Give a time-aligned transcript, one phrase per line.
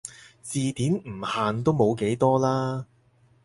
[0.41, 2.87] 字典唔限都冇幾多啦